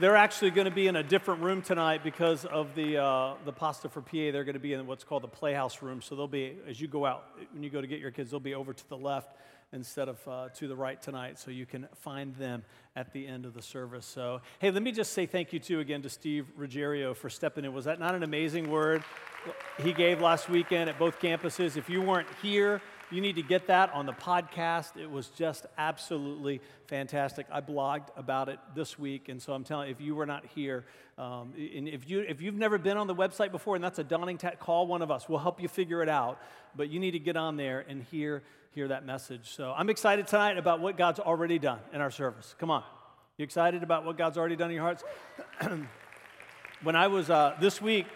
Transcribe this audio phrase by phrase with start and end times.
[0.00, 3.52] they're actually going to be in a different room tonight because of the, uh, the
[3.52, 4.32] pasta for PA.
[4.32, 6.00] They're going to be in what's called the Playhouse room.
[6.00, 8.40] So they'll be, as you go out, when you go to get your kids, they'll
[8.40, 9.36] be over to the left
[9.74, 11.38] instead of uh, to the right tonight.
[11.38, 12.64] So you can find them
[12.96, 14.06] at the end of the service.
[14.06, 17.66] So, hey, let me just say thank you too again to Steve Ruggiero for stepping
[17.66, 17.74] in.
[17.74, 19.04] Was that not an amazing word
[19.82, 21.76] he gave last weekend at both campuses?
[21.76, 22.80] If you weren't here,
[23.10, 24.96] you need to get that on the podcast.
[24.96, 27.46] It was just absolutely fantastic.
[27.50, 30.44] I blogged about it this week, and so I'm telling you, if you were not
[30.54, 30.84] here,
[31.18, 34.04] um, and if, you, if you've never been on the website before and that's a
[34.04, 35.28] daunting task, call one of us.
[35.28, 36.40] We'll help you figure it out.
[36.74, 39.50] But you need to get on there and hear, hear that message.
[39.50, 42.54] So I'm excited tonight about what God's already done in our service.
[42.58, 42.84] Come on.
[43.36, 45.02] You excited about what God's already done in your hearts?
[46.82, 48.06] when I was uh, this week,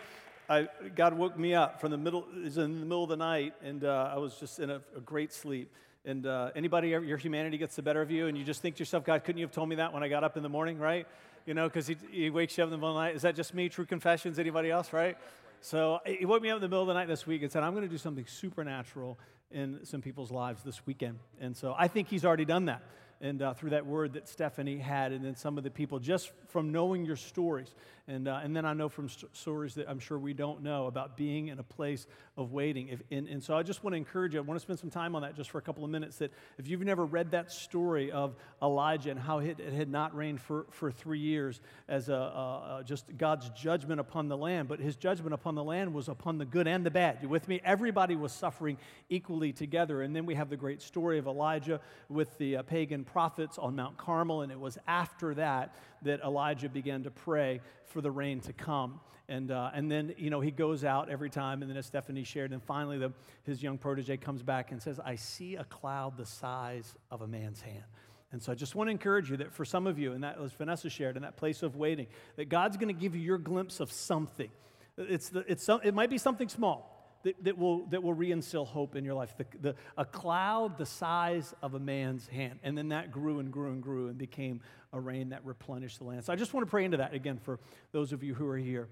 [0.49, 3.55] I, God woke me up from the middle, was in the middle of the night,
[3.63, 5.73] and uh, I was just in a, a great sleep.
[6.05, 8.81] And uh, anybody, your humanity gets the better of you, and you just think to
[8.81, 10.79] yourself, God, couldn't you have told me that when I got up in the morning,
[10.79, 11.07] right?
[11.47, 13.17] You know, because he, he wakes you up in the middle of the night.
[13.17, 13.71] Is that just me?
[13.71, 14.39] True confessions?
[14.39, 15.17] Anybody else, right?
[15.63, 17.63] So he woke me up in the middle of the night this week and said,
[17.63, 19.19] I'm going to do something supernatural
[19.51, 21.19] in some people's lives this weekend.
[21.41, 22.83] And so I think he's already done that
[23.21, 26.33] and uh, through that word that Stephanie had, and then some of the people, just
[26.49, 27.75] from knowing your stories.
[28.07, 30.89] And, uh, and then I know from st- stories that I'm sure we don't know
[30.89, 32.07] about being in a place
[32.37, 32.89] of waiting.
[32.89, 34.91] If, and, and so I just want to encourage you, I want to spend some
[34.91, 36.19] time on that just for a couple of minutes.
[36.19, 40.15] That if you've never read that story of Elijah and how it, it had not
[40.15, 44.69] rained for, for three years as a, a, a, just God's judgment upon the land,
[44.69, 47.21] but his judgment upon the land was upon the good and the bad.
[47.23, 47.63] You with me?
[47.65, 48.77] Everybody was suffering
[49.09, 50.03] equally together.
[50.03, 53.77] And then we have the great story of Elijah with the uh, pagan prophets on
[53.77, 58.41] Mount Carmel, and it was after that that Elijah began to pray for the rain
[58.41, 59.01] to come.
[59.29, 62.25] And, uh, and then, you know, he goes out every time, and then as Stephanie
[62.25, 63.13] shared, and finally the,
[63.45, 67.27] his young protege comes back and says, I see a cloud the size of a
[67.27, 67.85] man's hand.
[68.33, 70.41] And so I just want to encourage you that for some of you, and that
[70.41, 73.39] was Vanessa shared, in that place of waiting, that God's going to give you your
[73.39, 74.51] glimpse of something.
[74.99, 76.94] It's the, it's some, it might be something small,
[77.25, 79.35] that, that, will, that will reinstill hope in your life.
[79.37, 82.61] The, the, a cloud the size of a man's hand.
[82.63, 84.61] And then that grew and grew and grew and became
[84.93, 86.25] a rain that replenished the land.
[86.25, 87.59] So I just want to pray into that again for
[87.93, 88.89] those of you who are here.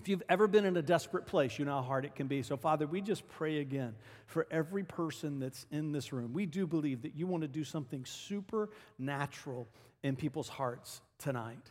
[0.00, 2.42] If you've ever been in a desperate place, you know how hard it can be.
[2.42, 3.94] So, Father, we just pray again
[4.26, 6.32] for every person that's in this room.
[6.32, 9.68] We do believe that you want to do something supernatural
[10.02, 11.70] in people's hearts tonight.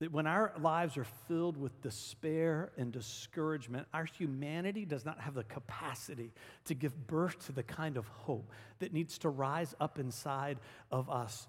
[0.00, 5.34] That when our lives are filled with despair and discouragement, our humanity does not have
[5.34, 6.32] the capacity
[6.66, 10.58] to give birth to the kind of hope that needs to rise up inside
[10.92, 11.48] of us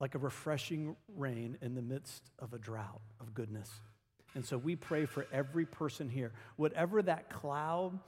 [0.00, 3.70] like a refreshing rain in the midst of a drought of goodness.
[4.34, 7.98] And so we pray for every person here, whatever that cloud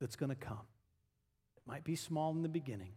[0.00, 0.66] that's going to come,
[1.56, 2.92] it might be small in the beginning,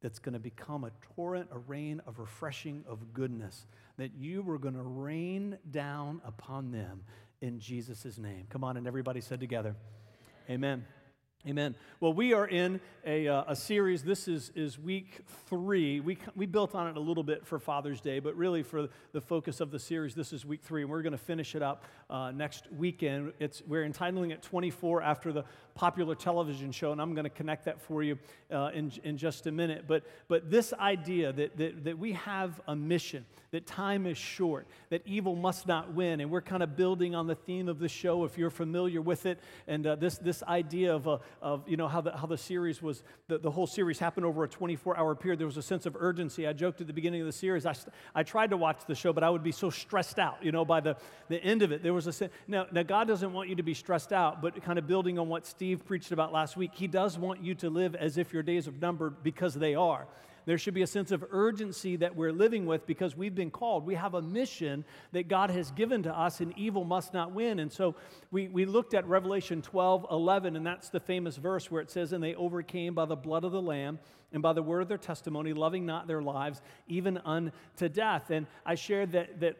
[0.00, 4.58] that's going to become a torrent, a rain of refreshing of goodness, that you were
[4.58, 7.02] going to rain down upon them
[7.40, 8.46] in Jesus' name.
[8.50, 9.74] Come on, and everybody said together,
[10.48, 10.84] Amen.
[11.48, 11.76] Amen.
[12.00, 14.02] Well, we are in a, uh, a series.
[14.02, 16.00] This is, is week three.
[16.00, 19.20] We, we built on it a little bit for Father's Day, but really for the
[19.20, 20.82] focus of the series, this is week three.
[20.82, 23.32] And we're going to finish it up uh, next weekend.
[23.38, 25.44] It's, we're entitling it 24 after the
[25.76, 28.18] popular television show, and I'm going to connect that for you
[28.50, 29.84] uh, in, in just a minute.
[29.86, 34.66] But, but this idea that, that, that we have a mission, that time is short,
[34.90, 37.88] that evil must not win, and we're kind of building on the theme of the
[37.88, 39.38] show if you're familiar with it,
[39.68, 42.82] and uh, this, this idea of a of you know how the, how the series
[42.82, 45.38] was the, the whole series happened over a 24 hour period.
[45.38, 46.46] There was a sense of urgency.
[46.46, 47.74] I joked at the beginning of the series i,
[48.14, 50.64] I tried to watch the show but i would be so stressed out you know
[50.64, 50.96] by the,
[51.28, 51.82] the end of it.
[51.82, 54.60] There was a sense now, now god doesn't want you to be stressed out but
[54.62, 57.68] kind of building on what steve preached about last week he does want you to
[57.70, 60.06] live as if your days are numbered because they are
[60.46, 63.84] there should be a sense of urgency that we're living with because we've been called.
[63.84, 67.58] We have a mission that God has given to us, and evil must not win.
[67.58, 67.96] And so
[68.30, 72.12] we, we looked at Revelation 12 11, and that's the famous verse where it says,
[72.12, 73.98] And they overcame by the blood of the Lamb
[74.32, 78.30] and by the word of their testimony, loving not their lives, even unto death.
[78.30, 79.56] And I shared that, that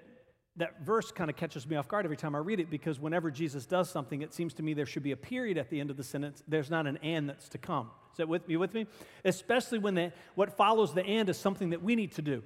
[0.57, 3.31] that verse kind of catches me off guard every time I read it because whenever
[3.31, 5.91] Jesus does something, it seems to me there should be a period at the end
[5.91, 6.43] of the sentence.
[6.49, 7.91] There's not an and that's to come.
[8.13, 8.57] Is that with me?
[8.57, 8.87] With me?
[9.25, 12.43] Especially when the, what follows the and is something that we need to do.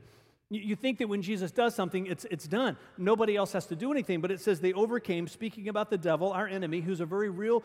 [0.51, 2.77] You, you think that when Jesus does something, it's, it's done.
[2.99, 4.21] Nobody else has to do anything.
[4.21, 7.62] But it says they overcame, speaking about the devil, our enemy, who's a very real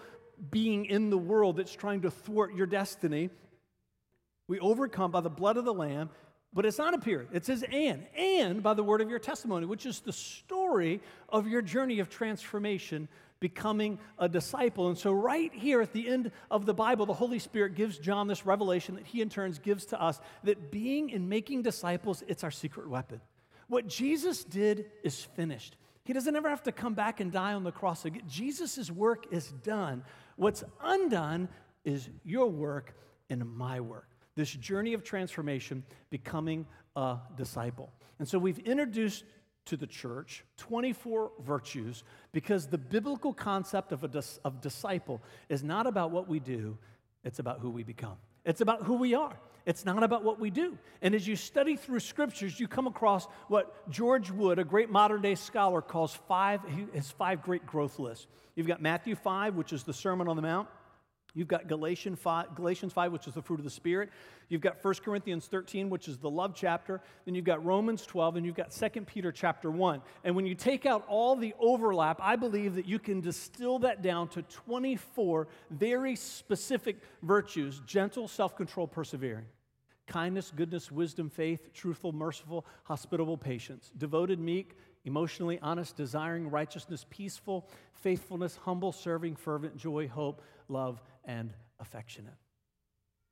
[0.52, 3.32] being in the world that's trying to thwart your destiny.
[4.48, 6.12] We overcome by the blood of the Lamb
[6.56, 7.28] but it's not a period.
[7.34, 8.08] It says and.
[8.18, 12.10] And by the word of your testimony, which is the story of your journey of
[12.10, 13.10] transformation,
[13.42, 14.88] becoming a disciple.
[14.88, 18.28] And so, right here at the end of the Bible, the Holy Spirit gives John
[18.28, 22.46] this revelation that he in turns gives to us that being and making disciples, it's
[22.46, 23.20] our secret weapon.
[23.68, 25.76] What Jesus did is finished.
[26.06, 28.24] He doesn't ever have to come back and die on the cross again.
[28.28, 30.04] Jesus' work is done.
[30.38, 31.50] What's undone
[31.84, 32.96] is your work
[33.30, 34.08] and my work.
[34.36, 36.66] This journey of transformation, becoming
[36.96, 37.92] a disciple.
[38.20, 39.24] And so we've introduced
[39.66, 45.64] to the church 24 virtues because the biblical concept of a dis- of disciple is
[45.64, 46.78] not about what we do,
[47.24, 48.18] it's about who we become.
[48.46, 49.36] It's about who we are.
[49.66, 50.78] It's not about what we do.
[51.02, 55.24] And as you study through scriptures, you come across what George Wood, a great modern
[55.24, 56.62] day scholar, calls five,
[56.94, 58.28] his five great growth lists.
[58.56, 60.70] You've got Matthew 5, which is the Sermon on the Mount.
[61.36, 64.10] You've got Galatians 5, Galatians 5, which is the fruit of the Spirit.
[64.48, 67.02] You've got 1 Corinthians 13, which is the love chapter.
[67.26, 70.02] Then you've got Romans 12, and you've got 2 Peter chapter 1.
[70.24, 74.02] And when you take out all the overlap, I believe that you can distill that
[74.02, 79.46] down to 24 very specific virtues gentle, self control, persevering.
[80.08, 87.68] Kindness, goodness, wisdom, faith, truthful, merciful, hospitable, patience, devoted, meek, emotionally honest, desiring righteousness, peaceful,
[87.94, 92.34] faithfulness, humble, serving, fervent, joy, hope, love, and affectionate.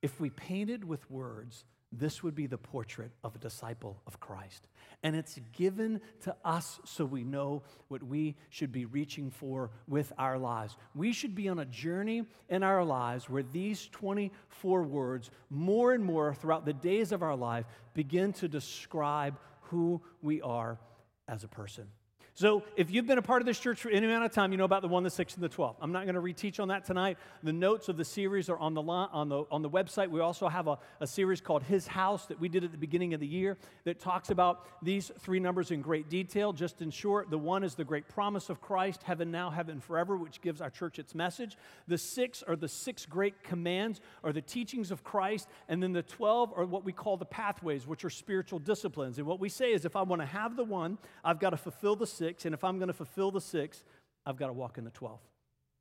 [0.02, 1.64] If we painted with words,
[1.96, 4.68] this would be the portrait of a disciple of Christ.
[5.04, 10.12] And it's given to us so we know what we should be reaching for with
[10.18, 10.76] our lives.
[10.96, 16.04] We should be on a journey in our lives where these 24 words, more and
[16.04, 20.80] more throughout the days of our life, begin to describe who we are
[21.28, 21.88] as a person.
[22.36, 24.58] So, if you've been a part of this church for any amount of time, you
[24.58, 25.76] know about the 1, the 6, and the 12.
[25.80, 27.20] I'm not going to reteach on that tonight.
[27.44, 30.10] The notes of the series are on the, on the, on the website.
[30.10, 33.14] We also have a, a series called His House that we did at the beginning
[33.14, 36.54] of the year that talks about these three numbers in great detail.
[36.54, 40.18] Just in short, the 1 is the great promise of Christ, heaven now, heaven forever,
[40.18, 41.56] which gives our church its message.
[41.88, 45.48] The 6 are the six great commands or the teachings of Christ.
[45.70, 49.20] And then the 12 are what we call the pathways, which are spiritual disciplines.
[49.20, 51.58] And what we say is if I want to have the 1, I've got to
[51.58, 53.84] fulfill the 6 six, and if I'm going to fulfill the six,
[54.26, 55.20] I've got to walk in the 12.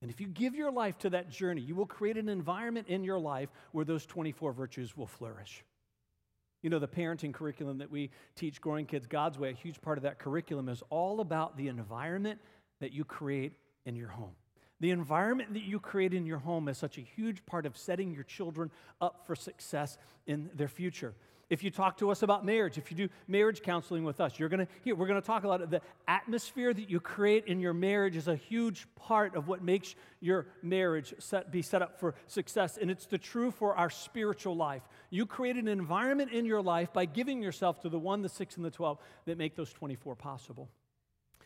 [0.01, 3.05] And if you give your life to that journey, you will create an environment in
[3.05, 5.65] your life where those 24 virtues will flourish.
[6.63, 9.99] You know, the parenting curriculum that we teach growing kids God's way, a huge part
[9.99, 12.41] of that curriculum is all about the environment
[12.81, 13.53] that you create
[13.87, 14.33] in your home.
[14.81, 18.13] The environment that you create in your home is such a huge part of setting
[18.13, 19.97] your children up for success
[20.27, 21.15] in their future.
[21.53, 24.49] If you talk to us about marriage, if you do marriage counseling with us, you're
[24.49, 27.75] to hear, we're to talk a lot of the atmosphere that you create in your
[27.75, 32.15] marriage is a huge part of what makes your marriage set, be set up for
[32.27, 32.79] success.
[32.81, 34.81] And it's the true for our spiritual life.
[35.11, 38.57] You create an environment in your life by giving yourself to the one, the six,
[38.57, 38.97] and the 12
[39.27, 40.71] that make those 24 possible.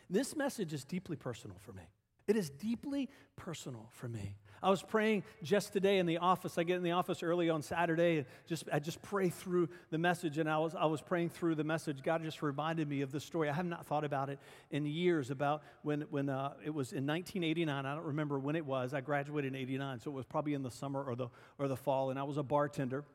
[0.09, 1.83] This message is deeply personal for me.
[2.27, 4.35] It is deeply personal for me.
[4.61, 6.57] I was praying just today in the office.
[6.57, 9.97] I get in the office early on Saturday and just I just pray through the
[9.97, 10.39] message.
[10.39, 12.01] And I was I was praying through the message.
[12.01, 13.49] God just reminded me of this story.
[13.49, 14.39] I have not thought about it
[14.71, 17.85] in years about when when uh, it was in 1989.
[17.85, 18.93] I don't remember when it was.
[18.93, 21.27] I graduated in 89, so it was probably in the summer or the
[21.59, 22.09] or the fall.
[22.09, 23.05] And I was a bartender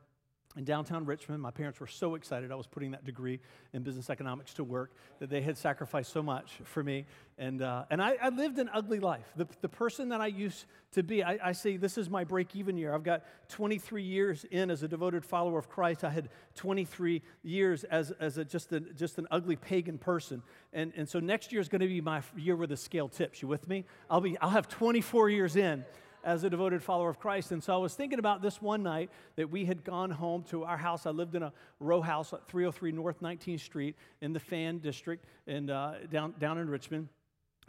[0.55, 1.41] in downtown Richmond.
[1.41, 3.39] My parents were so excited I was putting that degree
[3.73, 7.05] in business economics to work that they had sacrificed so much for me.
[7.37, 9.25] And, uh, and I, I, lived an ugly life.
[9.35, 12.55] The, the person that I used to be, I, I say this is my break
[12.55, 12.93] even year.
[12.93, 16.03] I've got 23 years in as a devoted follower of Christ.
[16.03, 20.43] I had 23 years as, as a, just, a, just an ugly pagan person.
[20.73, 23.41] And, and so next year is going to be my year where the scale tips.
[23.41, 23.85] You with me?
[24.11, 25.83] I'll, be, I'll have 24 years in
[26.23, 27.51] as a devoted follower of Christ.
[27.51, 30.63] And so I was thinking about this one night that we had gone home to
[30.63, 31.05] our house.
[31.05, 35.25] I lived in a row house at 303 North 19th Street in the Fan District
[35.47, 37.09] and uh, down, down in Richmond.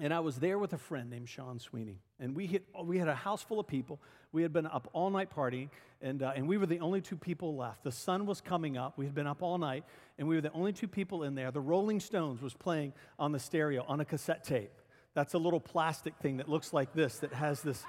[0.01, 2.01] And I was there with a friend named Sean Sweeney.
[2.19, 4.01] And we, hit, we had a house full of people.
[4.33, 5.69] We had been up all night partying,
[6.03, 7.85] and, uh, and we were the only two people left.
[7.85, 8.99] The sun was coming up.
[8.99, 9.85] We had been up all night,
[10.19, 11.53] and we were the only two people in there.
[11.53, 14.73] The Rolling Stones was playing on the stereo on a cassette tape.
[15.15, 17.85] That's a little plastic thing that looks like this, that has this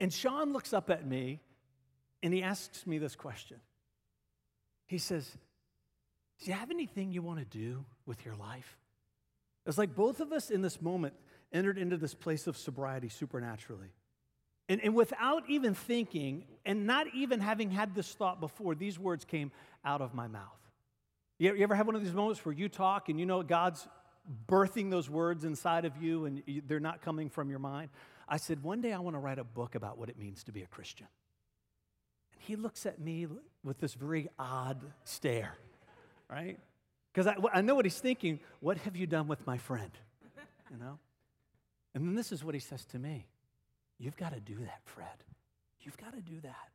[0.00, 1.40] And Sean looks up at me
[2.22, 3.58] and he asks me this question.
[4.86, 5.28] He says,
[6.40, 8.78] Do you have anything you want to do with your life?
[9.66, 11.14] It's like both of us in this moment
[11.52, 13.92] entered into this place of sobriety supernaturally.
[14.68, 19.24] And, and without even thinking, and not even having had this thought before, these words
[19.24, 19.52] came
[19.84, 20.42] out of my mouth.
[21.38, 23.86] You, you ever have one of these moments where you talk and you know God's
[24.48, 27.90] birthing those words inside of you and they're not coming from your mind?
[28.28, 30.52] I said, One day I want to write a book about what it means to
[30.52, 31.06] be a Christian.
[32.32, 33.26] And he looks at me
[33.62, 35.54] with this very odd stare,
[36.30, 36.58] right?
[37.12, 38.40] Because I, I know what he's thinking.
[38.60, 39.90] What have you done with my friend?
[40.70, 40.98] You know?
[41.94, 43.26] And then this is what he says to me
[43.98, 45.24] You've got to do that, Fred.
[45.82, 46.70] You've got to do that.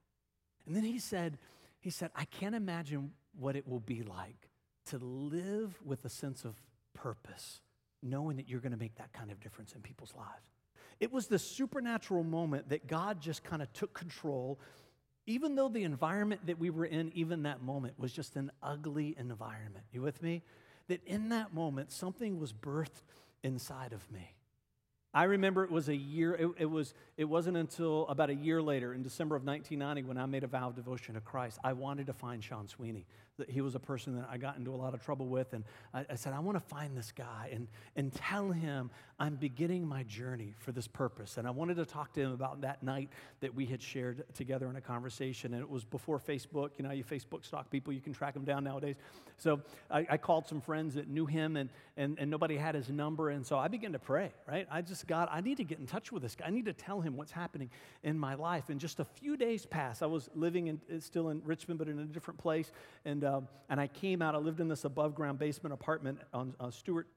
[0.65, 1.37] And then he said,
[1.79, 4.49] he said, I can't imagine what it will be like
[4.87, 6.55] to live with a sense of
[6.93, 7.61] purpose,
[8.03, 10.58] knowing that you're going to make that kind of difference in people's lives.
[10.99, 14.59] It was the supernatural moment that God just kind of took control,
[15.25, 19.15] even though the environment that we were in, even that moment, was just an ugly
[19.17, 19.85] environment.
[19.91, 20.43] You with me?
[20.87, 23.13] That in that moment, something was birthed
[23.43, 24.35] inside of me.
[25.13, 28.61] I remember it was a year, it, it, was, it wasn't until about a year
[28.61, 31.57] later, in December of 1990, when I made a vow of devotion to Christ.
[31.63, 33.07] I wanted to find Sean Sweeney
[33.39, 35.53] that he was a person that I got into a lot of trouble with.
[35.53, 39.35] And I, I, said, I want to find this guy and, and tell him I'm
[39.35, 41.37] beginning my journey for this purpose.
[41.37, 43.09] And I wanted to talk to him about that night
[43.41, 45.53] that we had shared together in a conversation.
[45.53, 46.69] And it was before Facebook.
[46.77, 48.95] You know, you Facebook stalk people, you can track them down nowadays.
[49.37, 52.89] So I, I called some friends that knew him, and, and, and nobody had his
[52.89, 53.29] number.
[53.29, 54.67] And so I began to pray, right?
[54.71, 56.47] I just, God, I need to get in touch with this guy.
[56.47, 57.69] I need to tell him what's happening
[58.03, 58.69] in my life.
[58.69, 60.03] And just a few days passed.
[60.03, 62.71] I was living in, still in Richmond, but in a different place.
[63.05, 63.23] And
[63.69, 64.35] and I came out.
[64.35, 67.07] I lived in this above ground basement apartment on uh, Stuart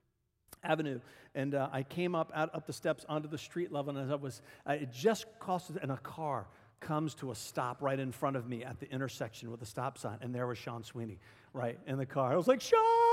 [0.65, 1.01] Avenue,
[1.35, 4.11] and uh, I came up out up the steps onto the street level, and as
[4.11, 6.47] I was, it just crossed, and a car
[6.81, 9.99] comes to a stop right in front of me at the intersection with a stop
[9.99, 11.19] sign, and there was Sean Sweeney
[11.53, 12.33] right in the car.
[12.33, 13.12] I was like, Sean!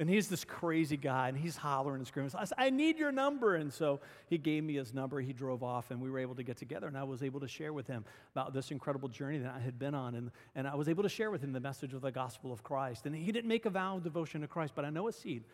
[0.00, 2.32] And he's this crazy guy, and he's hollering and screaming.
[2.34, 3.56] I said, I need your number.
[3.56, 5.20] And so he gave me his number.
[5.20, 6.86] He drove off, and we were able to get together.
[6.86, 9.78] And I was able to share with him about this incredible journey that I had
[9.78, 10.14] been on.
[10.14, 12.62] And, and I was able to share with him the message of the gospel of
[12.62, 13.04] Christ.
[13.04, 15.44] And he didn't make a vow of devotion to Christ, but I know a seed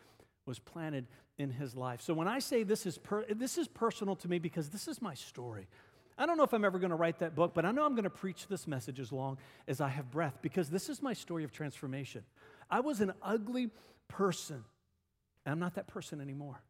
[0.46, 1.06] was planted
[1.38, 2.00] in his life.
[2.00, 5.02] So when I say this is, per, this is personal to me because this is
[5.02, 5.66] my story.
[6.16, 7.94] I don't know if I'm ever going to write that book, but I know I'm
[7.94, 11.12] going to preach this message as long as I have breath because this is my
[11.12, 12.22] story of transformation.
[12.70, 13.70] I was an ugly
[14.08, 14.64] person.
[15.44, 16.60] And I'm not that person anymore.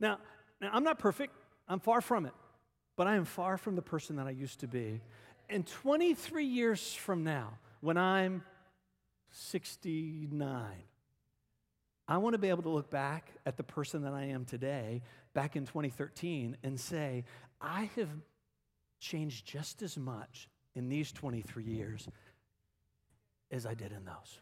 [0.00, 0.18] Now,
[0.60, 1.34] now, I'm not perfect,
[1.68, 2.32] I'm far from it,
[2.96, 5.00] but I am far from the person that I used to be.
[5.50, 8.44] And 23 years from now, when I'm
[9.32, 10.66] 69,
[12.06, 15.02] I want to be able to look back at the person that I am today,
[15.34, 17.24] back in 2013, and say,
[17.60, 18.10] I have
[19.00, 22.08] changed just as much in these 23 years
[23.50, 24.40] as I did in those.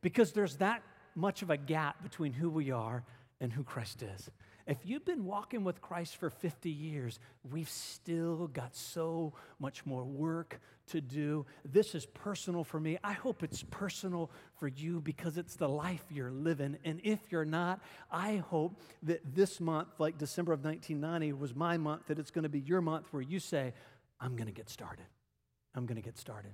[0.00, 0.82] Because there's that
[1.14, 3.04] much of a gap between who we are
[3.40, 4.30] and who Christ is.
[4.66, 7.18] If you've been walking with Christ for 50 years,
[7.50, 11.44] we've still got so much more work to do.
[11.70, 12.98] This is personal for me.
[13.04, 16.78] I hope it's personal for you because it's the life you're living.
[16.82, 17.80] And if you're not,
[18.10, 22.44] I hope that this month, like December of 1990 was my month, that it's going
[22.44, 23.74] to be your month where you say,
[24.18, 25.04] I'm going to get started.
[25.74, 26.52] I'm going to get started.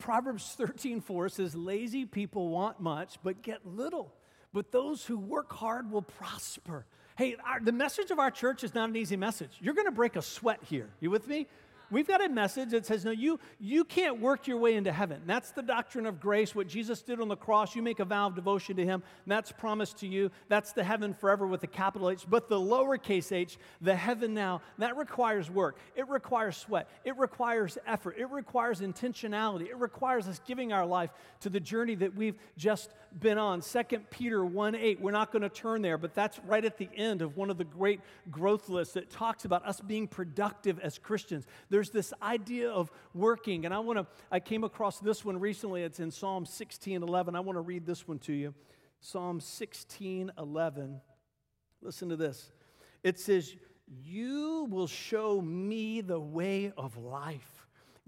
[0.00, 4.12] Proverbs 13, 4 says, Lazy people want much, but get little.
[4.52, 6.86] But those who work hard will prosper.
[7.16, 9.50] Hey, our, the message of our church is not an easy message.
[9.60, 10.88] You're going to break a sweat here.
[11.00, 11.46] You with me?
[11.90, 15.22] We've got a message that says, no, you, you can't work your way into heaven.
[15.26, 17.74] That's the doctrine of grace, what Jesus did on the cross.
[17.74, 20.30] You make a vow of devotion to him, that's promised to you.
[20.48, 22.26] That's the heaven forever with a capital H.
[22.28, 25.78] But the lowercase h, the heaven now, that requires work.
[25.96, 26.88] It requires sweat.
[27.04, 28.16] It requires effort.
[28.18, 29.68] It requires intentionality.
[29.68, 33.60] It requires us giving our life to the journey that we've just been on.
[33.60, 36.88] 2 Peter 1 8, we're not going to turn there, but that's right at the
[36.94, 40.98] end of one of the great growth lists that talks about us being productive as
[40.98, 41.46] Christians.
[41.68, 45.82] There's this idea of working, and I want to, I came across this one recently.
[45.82, 47.34] It's in Psalm 16 11.
[47.34, 48.52] I want to read this one to you.
[49.00, 51.00] Psalm 16 11.
[51.80, 52.52] Listen to this.
[53.02, 53.56] It says,
[54.04, 57.60] You will show me the way of life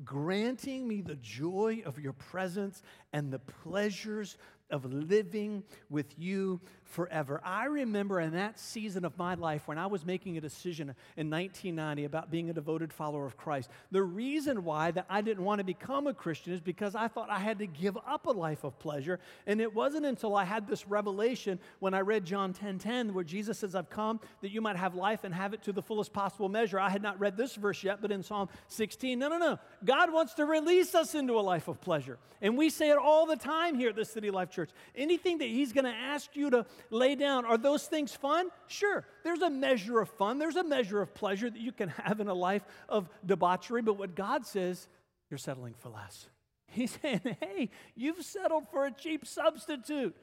[0.05, 4.37] granting me the joy of your presence and the pleasures
[4.71, 6.61] of living with you
[6.93, 7.41] forever.
[7.45, 11.31] I remember in that season of my life when I was making a decision in
[11.31, 13.71] 1990 about being a devoted follower of Christ.
[13.91, 17.31] The reason why that I didn't want to become a Christian is because I thought
[17.31, 19.21] I had to give up a life of pleasure.
[19.47, 23.15] And it wasn't until I had this revelation when I read John 10:10 10, 10,
[23.15, 25.83] where Jesus says, "I've come that you might have life and have it to the
[25.83, 29.29] fullest possible measure." I had not read this verse yet, but in Psalm 16, no,
[29.29, 29.59] no, no.
[29.85, 32.19] God wants to release us into a life of pleasure.
[32.41, 34.71] And we say it all the time here at the City Life Church.
[34.95, 37.45] Anything that he's going to ask you to lay down.
[37.45, 38.49] Are those things fun?
[38.67, 39.05] Sure.
[39.25, 42.29] There's a measure of fun, there's a measure of pleasure that you can have in
[42.29, 43.83] a life of debauchery.
[43.83, 44.89] But what God says,
[45.31, 46.29] you're settling for less.
[46.67, 50.17] He's saying, hey, you've settled for a cheap substitute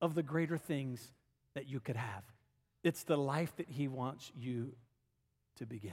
[0.00, 1.12] of the greater things
[1.54, 2.24] that you could have.
[2.82, 4.74] It's the life that He wants you
[5.56, 5.92] to begin.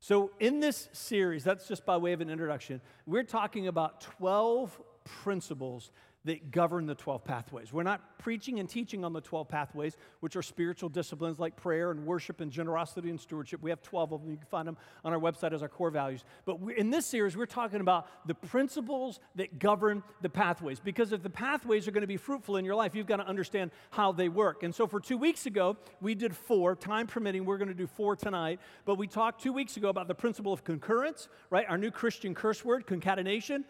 [0.00, 4.80] So, in this series, that's just by way of an introduction, we're talking about 12
[5.04, 5.92] principles
[6.24, 7.72] that govern the 12 pathways.
[7.72, 11.90] We're not preaching and teaching on the 12 pathways, which are spiritual disciplines like prayer
[11.90, 13.60] and worship and generosity and stewardship.
[13.60, 14.30] We have 12 of them.
[14.30, 16.24] You can find them on our website as our core values.
[16.44, 20.78] But in this series, we're talking about the principles that govern the pathways.
[20.78, 23.26] Because if the pathways are going to be fruitful in your life, you've got to
[23.26, 24.62] understand how they work.
[24.62, 26.76] And so for two weeks ago, we did four.
[26.76, 28.60] Time permitting, we're going to do four tonight.
[28.84, 31.66] But we talked two weeks ago about the principle of concurrence, right?
[31.68, 33.64] Our new Christian curse word, concatenation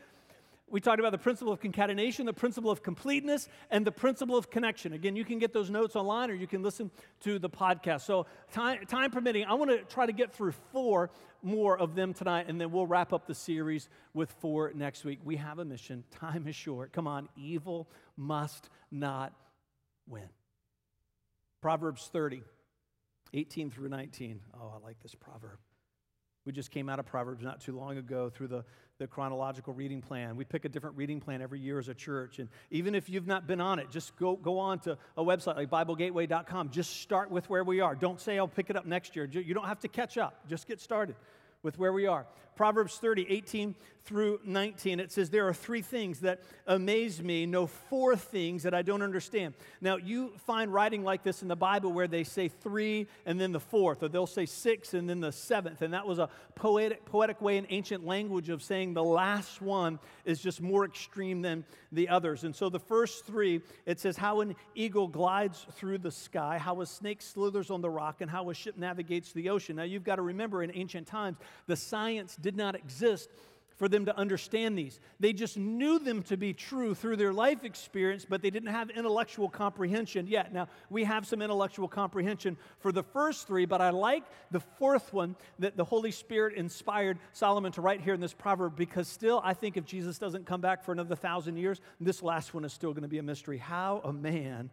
[0.73, 4.51] we talked about the principle of concatenation, the principle of completeness, and the principle of
[4.51, 4.95] connection.
[4.95, 8.01] Again, you can get those notes online or you can listen to the podcast.
[8.01, 11.11] So, time, time permitting, I want to try to get through four
[11.43, 15.19] more of them tonight, and then we'll wrap up the series with four next week.
[15.23, 16.05] We have a mission.
[16.11, 16.93] Time is short.
[16.93, 19.35] Come on, evil must not
[20.09, 20.29] win.
[21.61, 22.43] Proverbs 30,
[23.35, 24.41] 18 through 19.
[24.55, 25.59] Oh, I like this proverb.
[26.45, 28.65] We just came out of Proverbs not too long ago through the
[29.03, 30.37] the chronological reading plan.
[30.37, 32.39] We pick a different reading plan every year as a church.
[32.39, 35.57] And even if you've not been on it, just go, go on to a website
[35.57, 36.71] like BibleGateway.com.
[36.71, 37.97] Just start with where we are.
[37.97, 39.25] Don't say, I'll pick it up next year.
[39.25, 41.17] You don't have to catch up, just get started
[41.63, 42.27] with where we are.
[42.55, 47.67] Proverbs 30, 18 through 19, it says, There are three things that amaze me, no
[47.67, 49.55] four things that I don't understand.
[49.81, 53.53] Now, you find writing like this in the Bible where they say three and then
[53.53, 55.83] the fourth, or they'll say six and then the seventh.
[55.83, 60.01] And that was a poetic, poetic way in ancient language of saying the last one
[60.25, 62.43] is just more extreme than the others.
[62.43, 66.81] And so the first three, it says, How an eagle glides through the sky, how
[66.81, 69.77] a snake slithers on the rock, and how a ship navigates the ocean.
[69.77, 73.31] Now, you've got to remember in ancient times, the science did not exist
[73.77, 75.01] for them to understand these.
[75.19, 78.91] They just knew them to be true through their life experience, but they didn't have
[78.91, 80.53] intellectual comprehension yet.
[80.53, 85.13] Now, we have some intellectual comprehension for the first three, but I like the fourth
[85.13, 89.41] one that the Holy Spirit inspired Solomon to write here in this proverb because still,
[89.43, 92.73] I think if Jesus doesn't come back for another thousand years, this last one is
[92.73, 93.59] still going to be a mystery.
[93.59, 94.71] How a man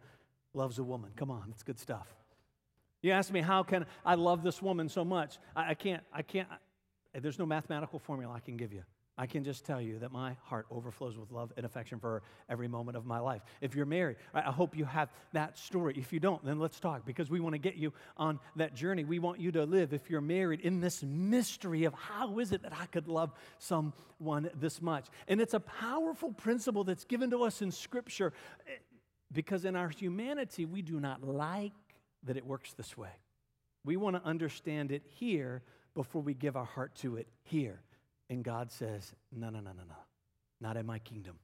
[0.54, 1.12] loves a woman.
[1.16, 2.08] Come on, it's good stuff.
[3.02, 5.40] You ask me, how can I love this woman so much?
[5.56, 6.48] I, I can't, I can't,
[7.14, 8.84] there's no mathematical formula I can give you.
[9.20, 12.70] I can just tell you that my heart overflows with love and affection for every
[12.70, 13.42] moment of my life.
[13.60, 15.94] If you're married, I hope you have that story.
[15.98, 19.04] If you don't, then let's talk because we want to get you on that journey.
[19.04, 22.64] We want you to live, if you're married, in this mystery of how is it
[22.64, 25.08] that I could love someone this much.
[25.28, 28.32] And it's a powerful principle that's given to us in Scripture
[28.70, 28.78] eh,
[29.34, 31.74] because in our humanity, we do not like
[32.24, 33.12] that it works this way.
[33.84, 35.62] We want to understand it here
[35.94, 37.82] before we give our heart to it here.
[38.30, 39.96] And God says, No, no, no, no, no,
[40.62, 41.40] not in my kingdom.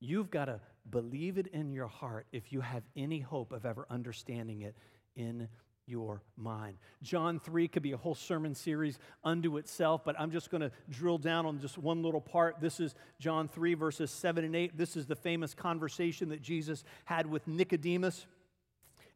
[0.00, 3.86] You've got to believe it in your heart if you have any hope of ever
[3.90, 4.74] understanding it
[5.14, 5.48] in
[5.86, 6.78] your mind.
[7.02, 10.70] John 3 could be a whole sermon series unto itself, but I'm just going to
[10.88, 12.60] drill down on just one little part.
[12.60, 14.78] This is John 3, verses 7 and 8.
[14.78, 18.26] This is the famous conversation that Jesus had with Nicodemus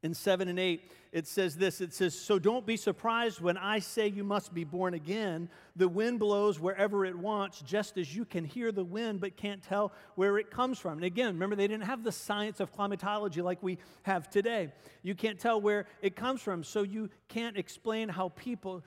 [0.04, 3.78] in 7 and 8, it says this it says, So don't be surprised when I
[3.78, 5.48] say you must be born again.
[5.76, 9.62] The wind blows wherever it wants, just as you can hear the wind but can't
[9.62, 10.98] tell where it comes from.
[10.98, 14.70] And again, remember, they didn't have the science of climatology like we have today.
[15.02, 18.84] You can't tell where it comes from, so you can't explain how people.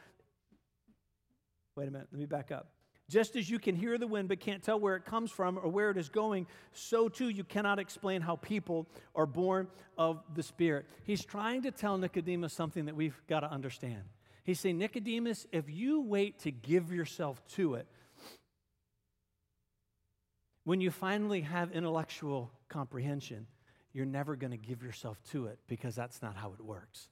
[1.75, 2.76] Wait a minute, let me back up.
[3.09, 5.69] Just as you can hear the wind but can't tell where it comes from or
[5.69, 9.67] where it is going, so too you cannot explain how people are born
[9.97, 10.85] of the Spirit.
[11.03, 14.03] He's trying to tell Nicodemus something that we've got to understand.
[14.43, 17.87] He's saying, Nicodemus, if you wait to give yourself to it,
[20.65, 23.47] when you finally have intellectual comprehension,
[23.93, 27.07] you're never going to give yourself to it because that's not how it works.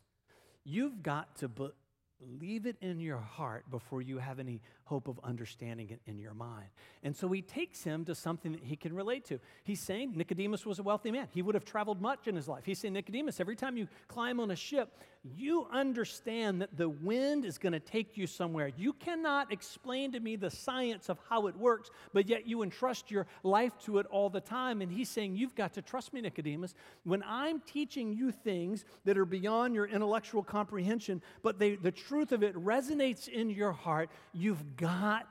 [0.66, 5.90] You've got to believe it in your heart before you have any hope of understanding
[5.90, 6.68] it in your mind.
[7.04, 9.40] And so he takes him to something that he can relate to.
[9.64, 11.28] He's saying Nicodemus was a wealthy man.
[11.32, 12.64] He would have traveled much in his life.
[12.66, 15.02] He's saying, Nicodemus, every time you climb on a ship,
[15.36, 18.72] you understand that the wind is going to take you somewhere.
[18.78, 23.10] You cannot explain to me the science of how it works, but yet you entrust
[23.10, 24.82] your life to it all the time.
[24.82, 26.76] And he's saying, You've got to trust me, Nicodemus.
[27.04, 32.32] When I'm teaching you things that are beyond your intellectual comprehension, but they, the truth
[32.32, 35.28] of it resonates in your heart, you've got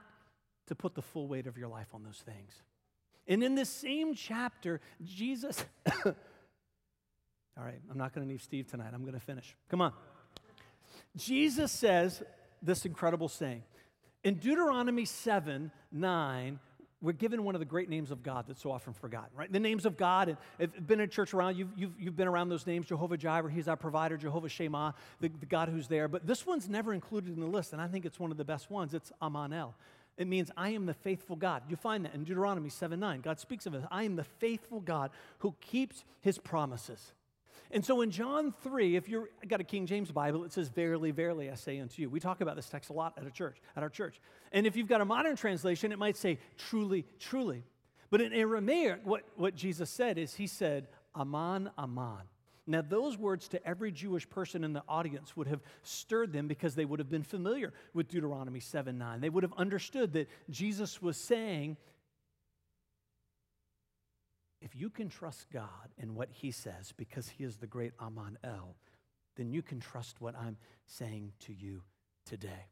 [0.67, 2.53] to put the full weight of your life on those things.
[3.27, 5.65] And in this same chapter, Jesus.
[6.07, 6.15] All
[7.57, 8.91] right, I'm not going to leave Steve tonight.
[8.93, 9.57] I'm going to finish.
[9.69, 9.93] Come on.
[11.17, 12.23] Jesus says
[12.63, 13.63] this incredible saying.
[14.25, 16.59] In Deuteronomy 7 9,
[17.03, 19.53] we're given one of the great names of God that's so often forgotten, right?
[19.53, 22.29] The names of God, and if you've been in church around, you've, you've, you've been
[22.29, 26.09] around those names Jehovah Jireh, He's our provider, Jehovah Shammah, the, the God who's there.
[26.09, 28.45] But this one's never included in the list, and I think it's one of the
[28.45, 28.95] best ones.
[28.95, 29.75] It's Amanel.
[30.17, 31.63] It means I am the faithful God.
[31.69, 33.21] You find that in Deuteronomy 7 9.
[33.21, 33.83] God speaks of it.
[33.91, 37.13] I am the faithful God who keeps his promises.
[37.75, 41.11] And so in John 3, if you've got a King James Bible, it says, Verily,
[41.11, 42.09] verily, I say unto you.
[42.09, 44.21] We talk about this text a lot at a church, at our church.
[44.53, 47.65] And if you've got a modern translation, it might say, Truly, truly.
[48.11, 52.23] But in Aramaic, what, what Jesus said is, He said, Aman, Aman.
[52.65, 56.77] Now, those words to every Jewish person in the audience would have stirred them because
[56.77, 59.21] they would have been familiar with Deuteronomy 7 9.
[59.21, 61.77] They would have understood that Jesus was saying,
[64.65, 68.39] if you can trust God in what He says because He is the great Aman
[68.43, 68.75] El,
[69.37, 71.83] then you can trust what I'm saying to you
[72.25, 72.69] today.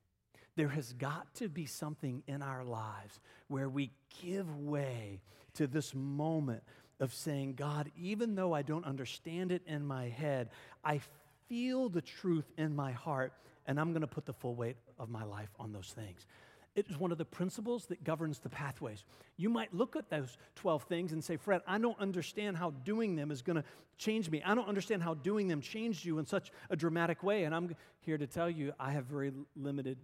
[0.56, 3.90] There has got to be something in our lives where we
[4.22, 5.20] give way
[5.54, 6.62] to this moment
[6.98, 10.48] of saying, God, even though I don't understand it in my head,
[10.82, 11.00] I
[11.48, 13.34] feel the truth in my heart,
[13.66, 16.26] and I'm going to put the full weight of my life on those things.
[16.74, 19.04] It is one of the principles that governs the pathways.
[19.36, 23.14] You might look at those 12 things and say, Fred, I don't understand how doing
[23.14, 23.64] them is going to
[23.98, 24.42] change me.
[24.44, 27.44] I don't understand how doing them changed you in such a dramatic way.
[27.44, 29.98] And I'm here to tell you, I have very limited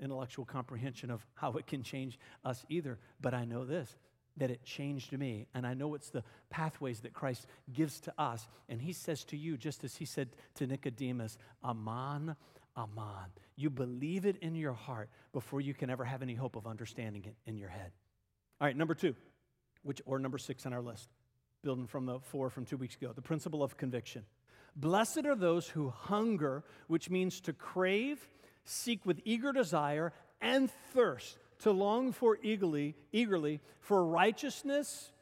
[0.00, 2.98] intellectual comprehension of how it can change us either.
[3.20, 3.96] But I know this
[4.38, 5.46] that it changed me.
[5.54, 8.48] And I know it's the pathways that Christ gives to us.
[8.68, 12.36] And he says to you, just as he said to Nicodemus, Aman,
[12.76, 13.30] Aman.
[13.56, 17.24] You believe it in your heart before you can ever have any hope of understanding
[17.24, 17.92] it in your head.
[18.60, 19.14] All right, number two,
[19.82, 21.08] which or number six on our list,
[21.62, 24.24] building from the four from two weeks ago, the principle of conviction.
[24.74, 28.26] Blessed are those who hunger, which means to crave,
[28.64, 35.12] seek with eager desire, and thirst to long for eagerly, eagerly for righteousness,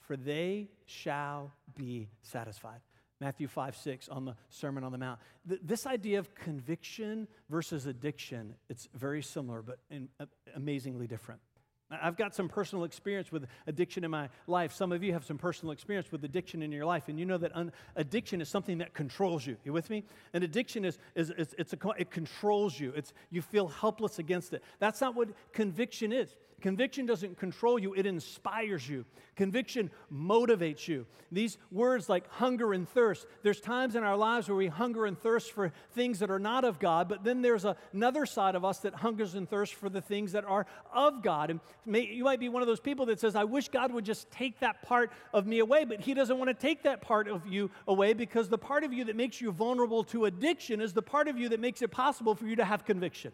[0.00, 2.80] for they shall be satisfied.
[3.20, 5.18] Matthew 5, 6 on the Sermon on the Mount.
[5.44, 11.40] this idea of conviction versus addiction, it's very similar, but in, uh, amazingly different.
[11.88, 14.72] I've got some personal experience with addiction in my life.
[14.72, 17.38] Some of you have some personal experience with addiction in your life, and you know
[17.38, 19.56] that un- addiction is something that controls you.
[19.64, 20.02] You with me?
[20.32, 22.92] And addiction is, is, is it's a, it controls you.
[22.96, 24.64] It's, you feel helpless against it.
[24.80, 26.34] That's not what conviction is.
[26.62, 29.04] Conviction doesn't control you, it inspires you.
[29.36, 31.04] Conviction motivates you.
[31.30, 35.18] These words like hunger and thirst, there's times in our lives where we hunger and
[35.18, 38.78] thirst for things that are not of God, but then there's another side of us
[38.78, 40.64] that hungers and thirsts for the things that are
[40.94, 41.50] of God.
[41.50, 44.06] And may, you might be one of those people that says, I wish God would
[44.06, 47.28] just take that part of me away, but He doesn't want to take that part
[47.28, 50.94] of you away because the part of you that makes you vulnerable to addiction is
[50.94, 53.32] the part of you that makes it possible for you to have conviction.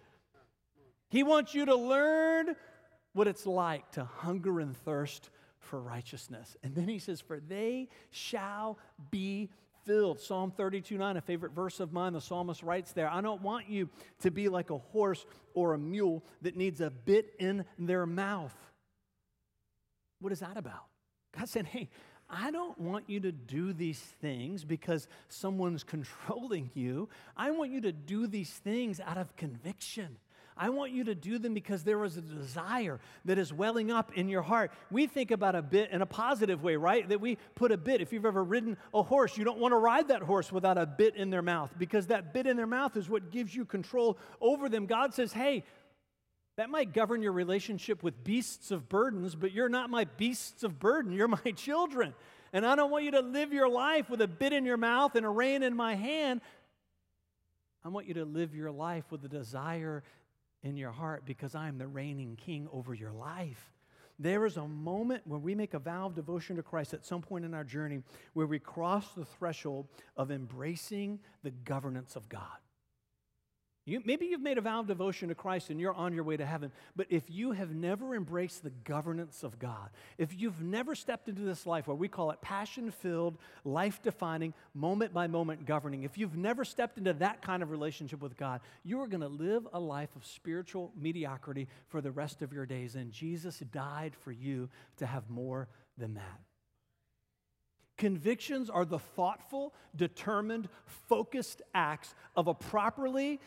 [1.08, 2.56] He wants you to learn
[3.12, 6.56] what it's like to hunger and thirst for righteousness.
[6.62, 8.78] And then he says, For they shall
[9.10, 9.50] be
[9.84, 10.20] filled.
[10.20, 13.68] Psalm 32 9, a favorite verse of mine, the psalmist writes there, I don't want
[13.68, 13.88] you
[14.20, 18.54] to be like a horse or a mule that needs a bit in their mouth.
[20.20, 20.84] What is that about?
[21.36, 21.88] God said, Hey,
[22.30, 27.08] I don't want you to do these things because someone's controlling you.
[27.36, 30.16] I want you to do these things out of conviction.
[30.56, 34.12] I want you to do them because there is a desire that is welling up
[34.14, 34.70] in your heart.
[34.90, 37.08] We think about a bit in a positive way, right?
[37.08, 38.00] That we put a bit.
[38.00, 40.86] If you've ever ridden a horse, you don't want to ride that horse without a
[40.86, 44.18] bit in their mouth because that bit in their mouth is what gives you control
[44.40, 44.86] over them.
[44.86, 45.64] God says, hey,
[46.56, 50.78] that might govern your relationship with beasts of burdens, but you're not my beasts of
[50.78, 51.12] burden.
[51.12, 52.14] You're my children.
[52.52, 55.14] And I don't want you to live your life with a bit in your mouth
[55.14, 56.42] and a rein in my hand.
[57.84, 60.04] I want you to live your life with a desire
[60.62, 63.72] in your heart because I am the reigning king over your life.
[64.18, 67.22] There is a moment when we make a vow of devotion to Christ at some
[67.22, 68.02] point in our journey
[68.34, 72.61] where we cross the threshold of embracing the governance of God.
[73.84, 76.36] You, maybe you've made a vow of devotion to Christ and you're on your way
[76.36, 80.94] to heaven, but if you have never embraced the governance of God, if you've never
[80.94, 85.66] stepped into this life where we call it passion filled, life defining, moment by moment
[85.66, 89.20] governing, if you've never stepped into that kind of relationship with God, you are going
[89.20, 92.94] to live a life of spiritual mediocrity for the rest of your days.
[92.94, 94.68] And Jesus died for you
[94.98, 95.66] to have more
[95.98, 96.51] than that.
[98.02, 100.68] Convictions are the thoughtful, determined,
[101.08, 103.38] focused acts of a properly,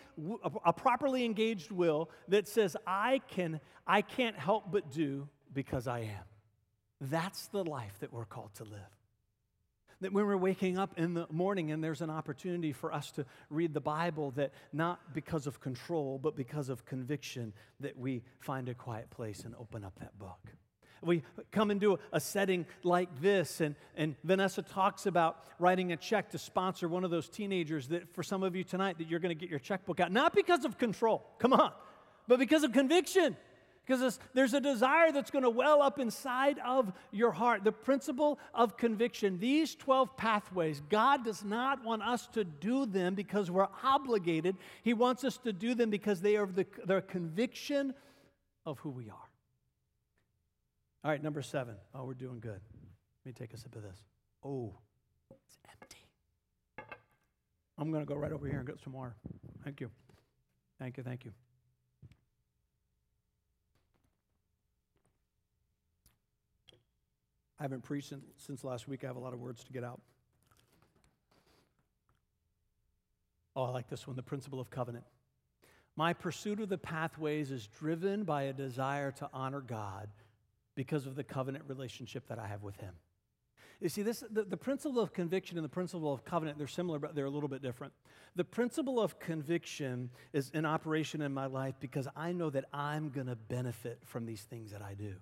[0.64, 6.00] a properly engaged will that says, I, can, I can't help but do because I
[6.04, 6.24] am.
[7.02, 8.80] That's the life that we're called to live.
[10.00, 13.26] That when we're waking up in the morning and there's an opportunity for us to
[13.50, 18.70] read the Bible, that not because of control, but because of conviction, that we find
[18.70, 20.40] a quiet place and open up that book
[21.02, 26.32] we come into a setting like this, and, and Vanessa talks about writing a check
[26.32, 29.36] to sponsor one of those teenagers that for some of you tonight that you're going
[29.36, 31.72] to get your checkbook out, not because of control, come on,
[32.28, 33.36] but because of conviction.
[33.86, 37.64] Because there's a desire that's going to well up inside of your heart.
[37.64, 39.38] The principle of conviction.
[39.38, 44.58] These 12 pathways, God does not want us to do them because we're obligated.
[44.82, 47.94] He wants us to do them because they are the, the conviction
[48.66, 49.25] of who we are.
[51.06, 51.76] All right, number seven.
[51.94, 52.60] Oh, we're doing good.
[53.24, 54.04] Let me take a sip of this.
[54.44, 54.74] Oh,
[55.30, 56.00] it's empty.
[57.78, 59.16] I'm going to go right over here and get some more.
[59.64, 59.92] Thank you.
[60.80, 61.04] Thank you.
[61.04, 61.32] Thank you.
[67.60, 69.04] I haven't preached since, since last week.
[69.04, 70.02] I have a lot of words to get out.
[73.56, 75.06] Oh, I like this one the principle of covenant.
[75.96, 80.10] My pursuit of the pathways is driven by a desire to honor God
[80.76, 82.94] because of the covenant relationship that I have with Him.
[83.82, 86.98] You see, this, the, the principle of conviction and the principle of covenant, they're similar,
[86.98, 87.94] but they're a little bit different.
[88.36, 93.10] The principle of conviction is in operation in my life because I know that I'm
[93.10, 95.16] going to benefit from these things that I do.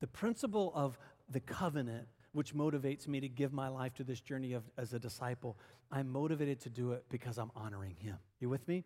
[0.00, 0.98] The principle of
[1.28, 4.98] the covenant, which motivates me to give my life to this journey of, as a
[4.98, 5.56] disciple,
[5.90, 8.16] I'm motivated to do it because I'm honoring Him.
[8.40, 8.84] You with me?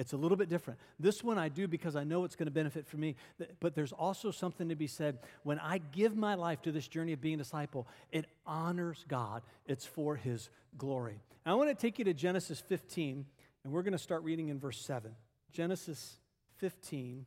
[0.00, 0.80] It's a little bit different.
[0.98, 3.16] This one I do because I know it's going to benefit for me.
[3.60, 5.18] But there's also something to be said.
[5.42, 9.42] When I give my life to this journey of being a disciple, it honors God,
[9.66, 11.20] it's for His glory.
[11.44, 13.26] And I want to take you to Genesis 15,
[13.62, 15.14] and we're going to start reading in verse 7.
[15.52, 16.16] Genesis
[16.56, 17.26] 15,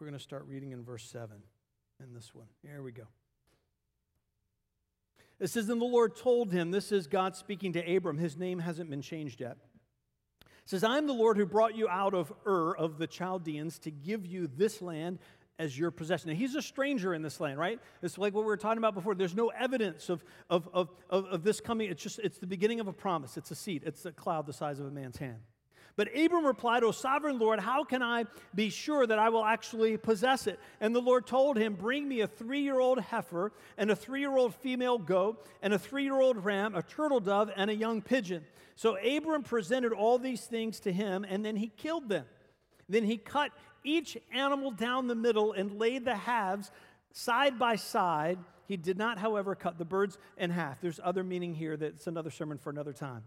[0.00, 1.36] we're going to start reading in verse 7
[2.02, 2.46] in this one.
[2.62, 3.04] Here we go.
[5.38, 8.16] It says, Then the Lord told him, This is God speaking to Abram.
[8.16, 9.58] His name hasn't been changed yet.
[10.66, 13.90] Says, I am the Lord who brought you out of Ur of the Chaldeans to
[13.90, 15.20] give you this land
[15.58, 16.28] as your possession.
[16.30, 17.80] Now, he's a stranger in this land, right?
[18.02, 19.14] It's like what we were talking about before.
[19.14, 21.90] There's no evidence of, of, of, of, of this coming.
[21.90, 23.36] It's just, it's the beginning of a promise.
[23.36, 23.84] It's a seed.
[23.86, 25.38] It's a cloud the size of a man's hand.
[25.96, 29.96] But Abram replied, O sovereign Lord, how can I be sure that I will actually
[29.96, 30.60] possess it?
[30.78, 34.20] And the Lord told him, Bring me a three year old heifer, and a three
[34.20, 37.74] year old female goat, and a three year old ram, a turtle dove, and a
[37.74, 38.44] young pigeon.
[38.76, 42.26] So Abram presented all these things to him, and then he killed them.
[42.90, 46.70] Then he cut each animal down the middle and laid the halves
[47.12, 48.38] side by side.
[48.66, 50.80] He did not, however, cut the birds in half.
[50.82, 53.22] There's other meaning here that's another sermon for another time.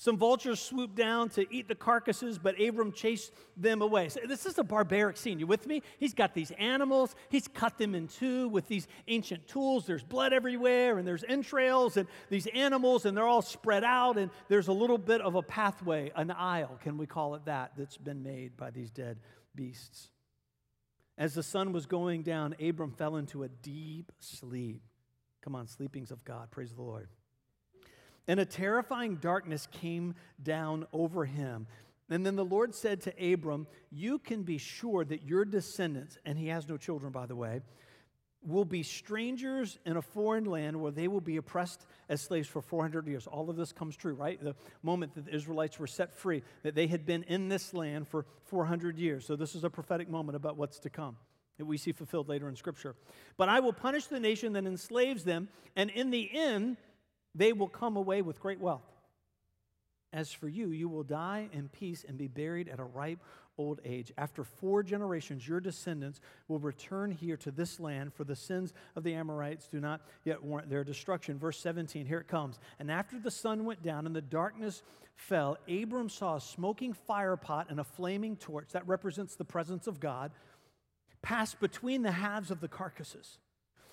[0.00, 4.08] Some vultures swooped down to eat the carcasses, but Abram chased them away.
[4.08, 5.38] So this is a barbaric scene.
[5.38, 5.82] You with me?
[5.98, 7.14] He's got these animals.
[7.28, 9.84] He's cut them in two with these ancient tools.
[9.84, 14.30] There's blood everywhere, and there's entrails, and these animals, and they're all spread out, and
[14.48, 17.98] there's a little bit of a pathway, an aisle, can we call it that, that's
[17.98, 19.18] been made by these dead
[19.54, 20.08] beasts.
[21.18, 24.80] As the sun was going down, Abram fell into a deep sleep.
[25.42, 26.50] Come on, sleepings of God.
[26.50, 27.10] Praise the Lord.
[28.30, 31.66] And a terrifying darkness came down over him.
[32.08, 36.38] And then the Lord said to Abram, You can be sure that your descendants, and
[36.38, 37.60] he has no children, by the way,
[38.46, 42.62] will be strangers in a foreign land where they will be oppressed as slaves for
[42.62, 43.26] 400 years.
[43.26, 44.40] All of this comes true, right?
[44.40, 48.06] The moment that the Israelites were set free, that they had been in this land
[48.06, 49.26] for 400 years.
[49.26, 51.16] So this is a prophetic moment about what's to come
[51.60, 52.94] that we see fulfilled later in Scripture.
[53.36, 56.78] But I will punish the nation that enslaves them, and in the end,
[57.34, 58.82] they will come away with great wealth.
[60.12, 63.20] As for you, you will die in peace and be buried at a ripe
[63.56, 64.12] old age.
[64.18, 69.04] After four generations, your descendants will return here to this land, for the sins of
[69.04, 71.38] the Amorites do not yet warrant their destruction.
[71.38, 72.58] Verse 17, here it comes.
[72.78, 74.82] And after the sun went down and the darkness
[75.14, 79.86] fell, Abram saw a smoking fire pot and a flaming torch, that represents the presence
[79.86, 80.32] of God,
[81.22, 83.38] pass between the halves of the carcasses.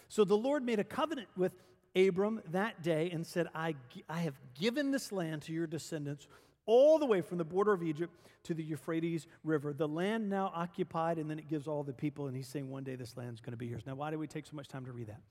[0.08, 1.52] So the Lord made a covenant with
[1.98, 3.76] Abram that day and said, I,
[4.08, 6.28] I have given this land to your descendants
[6.66, 9.74] all the way from the border of Egypt to the Euphrates River.
[9.74, 12.84] The land now occupied, and then it gives all the people, and he's saying one
[12.84, 13.84] day this land's going to be yours.
[13.88, 15.22] Now, why do we take so much time to read that?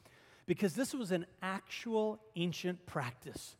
[0.46, 3.56] Because this was an actual ancient practice.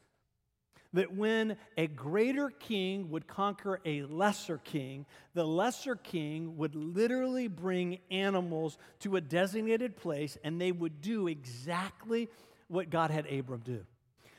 [0.93, 7.49] That when a greater king would conquer a lesser king, the lesser king would literally
[7.49, 12.31] bring animals to a designated place and they would do exactly
[12.69, 13.85] what God had Abram do.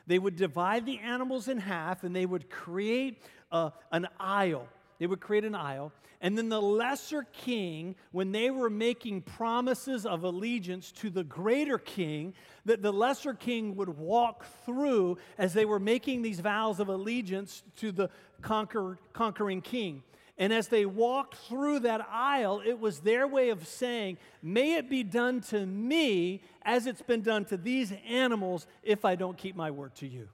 [0.06, 4.68] They would divide the animals in half and they would create an aisle.
[5.00, 5.92] They would create an aisle.
[6.22, 11.78] And then the lesser king, when they were making promises of allegiance to the greater
[11.78, 12.34] king,
[12.66, 17.62] that the lesser king would walk through as they were making these vows of allegiance
[17.76, 18.10] to the
[18.42, 20.02] conquer, conquering king.
[20.38, 24.90] And as they walked through that aisle, it was their way of saying, May it
[24.90, 29.56] be done to me as it's been done to these animals if I don't keep
[29.56, 30.30] my word to you.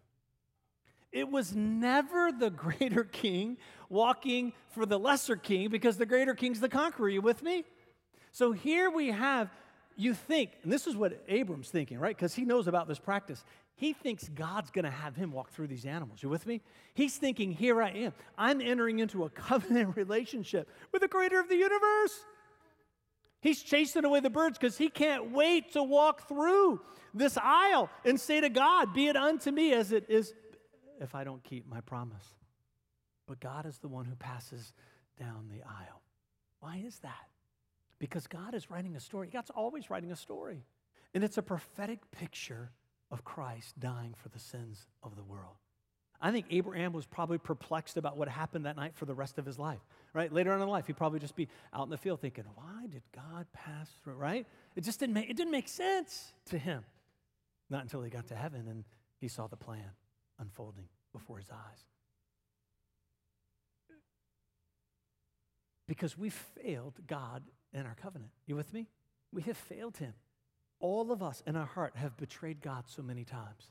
[1.14, 6.60] It was never the greater king walking for the lesser king because the greater king's
[6.60, 7.08] the conqueror.
[7.08, 7.64] You with me?
[8.34, 9.50] So here we have,
[9.96, 12.16] you think, and this is what Abram's thinking, right?
[12.16, 13.46] Because he knows about this practice.
[13.76, 16.22] He thinks God's going to have him walk through these animals.
[16.22, 16.62] You with me?
[16.94, 18.14] He's thinking, here I am.
[18.38, 22.14] I'm entering into a covenant relationship with the creator of the universe.
[23.42, 26.80] He's chasing away the birds because he can't wait to walk through
[27.14, 30.34] this aisle and say to God, Be it unto me as it is
[31.02, 32.24] if I don't keep my promise.
[33.28, 34.72] But God is the one who passes
[35.20, 36.02] down the aisle.
[36.60, 37.28] Why is that?
[38.00, 39.30] Because God is writing a story.
[39.32, 40.64] God's always writing a story.
[41.14, 42.72] And it's a prophetic picture
[43.14, 45.56] of Christ dying for the sins of the world.
[46.20, 49.46] I think Abraham was probably perplexed about what happened that night for the rest of
[49.46, 49.82] his life,
[50.14, 50.32] right?
[50.32, 53.04] Later on in life, he'd probably just be out in the field thinking, why did
[53.14, 54.48] God pass through, right?
[54.76, 56.84] It just didn't make, it didn't make sense to him.
[57.70, 58.84] Not until he got to heaven and
[59.20, 59.92] he saw the plan
[60.40, 61.86] unfolding before his eyes.
[65.88, 68.32] Because we failed God in our covenant.
[68.48, 68.88] You with me?
[69.32, 70.14] We have failed him.
[70.84, 73.70] All of us in our heart have betrayed God so many times.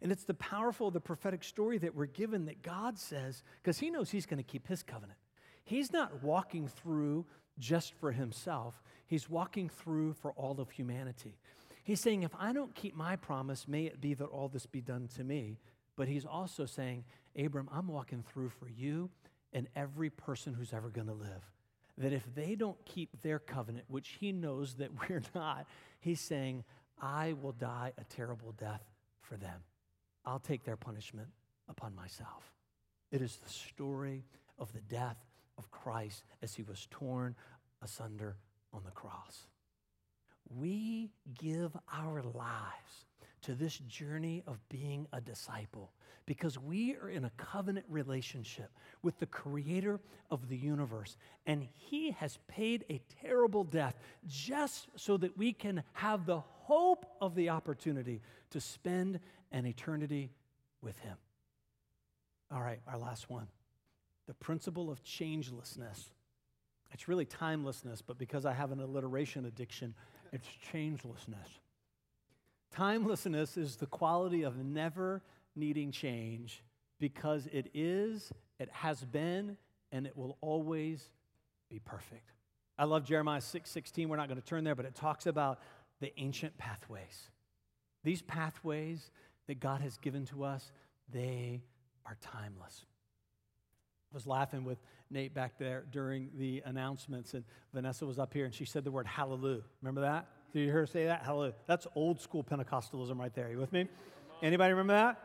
[0.00, 3.90] And it's the powerful, the prophetic story that we're given that God says, because He
[3.90, 5.18] knows He's going to keep His covenant.
[5.62, 7.26] He's not walking through
[7.58, 11.36] just for Himself, He's walking through for all of humanity.
[11.84, 14.80] He's saying, if I don't keep my promise, may it be that all this be
[14.80, 15.58] done to me.
[15.96, 17.04] But He's also saying,
[17.38, 19.10] Abram, I'm walking through for you
[19.52, 21.51] and every person who's ever going to live.
[21.98, 25.66] That if they don't keep their covenant, which He knows that we're not,
[26.00, 26.64] He's saying,
[27.00, 28.82] I will die a terrible death
[29.20, 29.60] for them.
[30.24, 31.28] I'll take their punishment
[31.68, 32.52] upon myself.
[33.10, 34.24] It is the story
[34.58, 35.18] of the death
[35.58, 37.34] of Christ as he was torn
[37.82, 38.36] asunder
[38.72, 39.46] on the cross.
[40.48, 43.06] We give our lives
[43.42, 45.92] to this journey of being a disciple
[46.26, 48.70] because we are in a covenant relationship
[49.02, 51.16] with the creator of the universe.
[51.46, 57.06] And he has paid a terrible death just so that we can have the hope
[57.20, 60.30] of the opportunity to spend an eternity
[60.80, 61.16] with him.
[62.52, 63.48] All right, our last one
[64.28, 66.10] the principle of changelessness.
[66.92, 69.94] It's really timelessness, but because I have an alliteration addiction,
[70.32, 71.58] it's changelessness.
[72.72, 75.22] Timelessness is the quality of never
[75.54, 76.62] needing change
[76.98, 79.56] because it is, it has been,
[79.90, 81.04] and it will always
[81.68, 82.32] be perfect.
[82.78, 84.08] I love Jeremiah 6 16.
[84.08, 85.60] We're not going to turn there, but it talks about
[86.00, 87.30] the ancient pathways.
[88.04, 89.10] These pathways
[89.46, 90.72] that God has given to us,
[91.12, 91.62] they
[92.06, 92.84] are timeless.
[94.12, 94.78] I was laughing with
[95.10, 98.90] Nate back there during the announcements, and Vanessa was up here and she said the
[98.90, 99.62] word hallelujah.
[99.80, 100.26] Remember that?
[100.52, 101.22] Did you hear her say that?
[101.22, 101.54] Hallelujah.
[101.66, 103.50] That's old school Pentecostalism right there.
[103.50, 103.88] You with me?
[104.42, 105.20] Anybody remember that?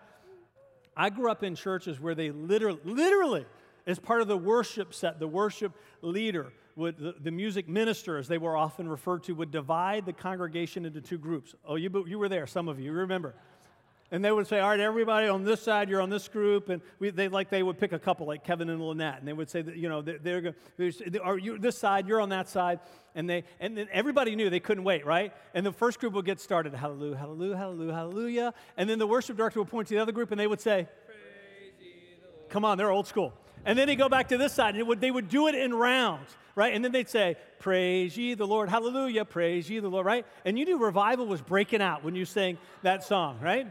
[0.98, 3.46] I grew up in churches where they literally, literally,
[3.86, 8.28] as part of the worship set, the worship leader would, the, the, music minister, as
[8.28, 11.54] they were often referred to, would divide the congregation into two groups.
[11.66, 13.36] Oh, you, you were there, some of you, you remember.
[14.10, 16.70] And they would say, all right, everybody on this side, you're on this group.
[16.70, 19.20] And we, they, like, they would pick a couple like Kevin and Lynette.
[19.20, 20.56] And they would say that, you know, they're, they're going
[21.22, 22.80] are you this side, you're on that side.
[23.16, 25.34] And, they, and then everybody knew they couldn't wait, right?
[25.54, 28.54] And the first group would get started, hallelujah, hallelujah, hallelujah, hallelujah.
[28.78, 30.88] And then the worship director would point to the other group and they would say,
[32.50, 33.34] come on, they're old school.
[33.66, 35.74] And then they go back to this side and would, they would do it in
[35.74, 36.74] rounds right?
[36.74, 40.26] And then they'd say, Praise ye the Lord, hallelujah, praise ye the Lord, right?
[40.44, 43.68] And you knew revival was breaking out when you sang that song, right?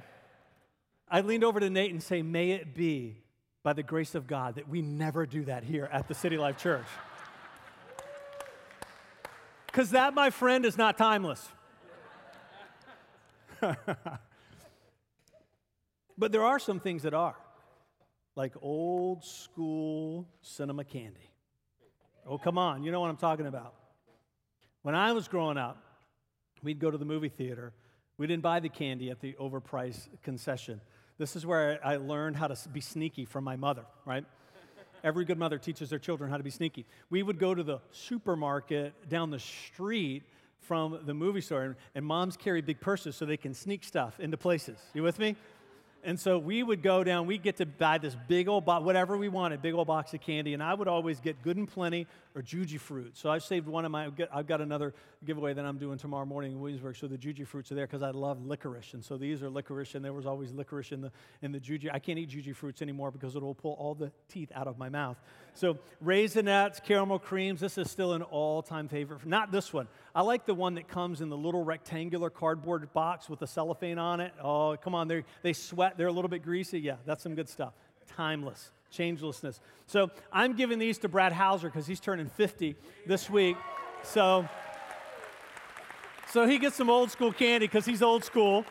[1.09, 3.19] I leaned over to Nate and say, May it be
[3.63, 6.59] by the grace of God that we never do that here at the City Life
[6.59, 6.87] Church.
[9.67, 11.47] Because that, my friend, is not timeless.
[13.61, 14.21] but
[16.33, 17.37] there are some things that are,
[18.35, 21.31] like old school cinema candy.
[22.27, 23.75] Oh, come on, you know what I'm talking about.
[24.83, 25.83] When I was growing up,
[26.63, 27.73] we'd go to the movie theater.
[28.19, 30.81] We didn't buy the candy at the overpriced concession.
[31.19, 34.25] This is where I learned how to be sneaky from my mother, right?
[35.03, 36.85] Every good mother teaches their children how to be sneaky.
[37.11, 40.25] We would go to the supermarket down the street
[40.61, 44.19] from the movie store, and, and moms carry big purses so they can sneak stuff
[44.21, 44.79] into places.
[44.95, 45.37] You with me?
[46.07, 49.17] And so we would go down, we'd get to buy this big old box, whatever
[49.17, 50.55] we wanted, big old box of candy.
[50.55, 53.17] And I would always get Good and Plenty or Jujyfruit.
[53.17, 54.95] So I've saved one of my, I've got another
[55.25, 56.95] giveaway that I'm doing tomorrow morning in Williamsburg.
[56.95, 58.95] So the Jujyfruits are there because I love licorice.
[58.95, 61.11] And so these are licorice, and there was always licorice in the,
[61.43, 61.91] in the Juji.
[61.93, 64.89] I can't eat Jujyfruits anymore because it will pull all the teeth out of my
[64.89, 65.17] mouth.
[65.55, 69.27] So Raisinets, caramel creams, this is still an all time favorite.
[69.27, 69.89] Not this one.
[70.15, 73.99] I like the one that comes in the little rectangular cardboard box with the cellophane
[73.99, 74.33] on it.
[74.43, 75.53] Oh, come on, they they
[75.97, 76.81] they're a little bit greasy.
[76.81, 77.75] Yeah, that's some good stuff.
[78.17, 79.61] Timeless, changelessness.
[79.87, 82.77] So I'm giving these to Brad Hauser because he's turning 50
[83.07, 83.57] this week.
[84.03, 84.49] So
[86.33, 88.65] So he gets some old school candy because he's old school.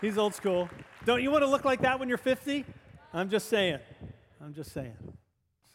[0.00, 0.70] He's old school.
[1.04, 2.64] Don't you want to look like that when you're 50?
[3.12, 3.80] I'm just saying.
[4.40, 4.96] I'm just saying.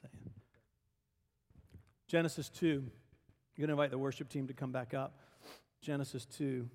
[0.01, 0.31] saying.
[2.07, 2.65] Genesis 2.
[2.65, 2.81] You're
[3.57, 5.19] going to invite the worship team to come back up.
[5.81, 6.67] Genesis 2,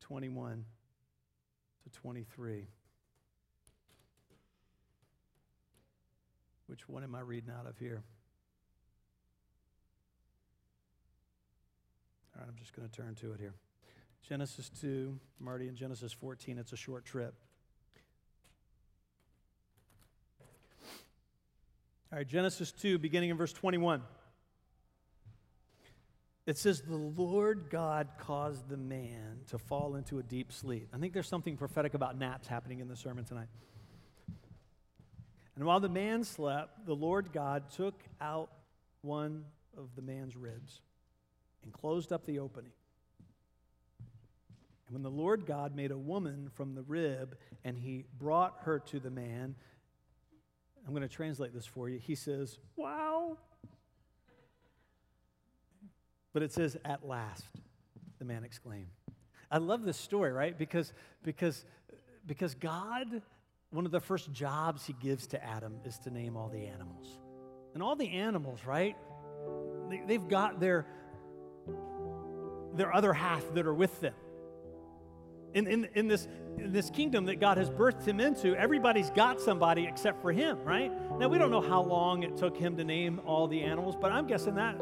[0.00, 0.64] 21
[1.84, 2.66] to 23.
[6.68, 8.02] Which one am I reading out of here?
[12.36, 13.54] All right, I'm just going to turn to it here.
[14.28, 16.58] Genesis 2, Marty, and Genesis 14.
[16.58, 17.34] It's a short trip.
[22.12, 24.02] All right, Genesis 2, beginning in verse 21.
[26.46, 30.88] It says, The Lord God caused the man to fall into a deep sleep.
[30.94, 33.48] I think there's something prophetic about naps happening in the sermon tonight.
[35.58, 38.48] And while the man slept, the Lord God took out
[39.02, 39.44] one
[39.76, 40.80] of the man's ribs
[41.64, 42.70] and closed up the opening.
[44.86, 48.78] And when the Lord God made a woman from the rib and he brought her
[48.78, 49.56] to the man,
[50.86, 51.98] I'm going to translate this for you.
[51.98, 53.38] He says, Wow.
[56.32, 57.44] But it says, At last,
[58.20, 58.86] the man exclaimed.
[59.50, 60.56] I love this story, right?
[60.56, 60.92] Because,
[61.24, 61.64] because,
[62.24, 63.22] because God,
[63.70, 67.18] one of the first jobs he gives to Adam is to name all the animals.
[67.74, 68.96] And all the animals, right?
[69.90, 70.86] They, they've got their,
[72.74, 74.14] their other half that are with them.
[75.54, 79.40] In, in, in, this, in this kingdom that God has birthed him into, everybody's got
[79.40, 80.90] somebody except for him, right?
[81.18, 84.12] Now, we don't know how long it took him to name all the animals, but
[84.12, 84.78] I'm guessing that